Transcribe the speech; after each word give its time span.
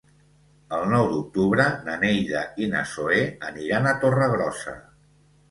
El 0.77 0.85
nou 0.93 1.09
d'octubre 1.11 1.65
na 1.89 1.97
Neida 2.05 2.41
i 2.65 2.71
na 2.73 2.83
Zoè 2.95 3.21
aniran 3.51 3.93
a 3.93 3.95
Torregrossa. 4.07 4.77